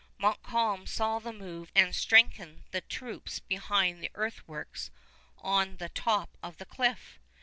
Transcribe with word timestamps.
Montcalm 0.17 0.87
saw 0.87 1.19
the 1.19 1.31
move 1.31 1.71
and 1.75 1.95
strengthened 1.95 2.63
the 2.71 2.81
troops 2.81 3.37
behind 3.39 4.01
the 4.01 4.09
earthworks 4.15 4.89
on 5.37 5.77
the 5.77 5.89
top 5.89 6.39
of 6.41 6.57
the 6.57 6.65
cliff. 6.65 7.19